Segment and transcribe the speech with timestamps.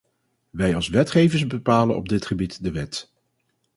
[0.49, 3.11] Wij als wetgevers bepalen op dit gebied de wet.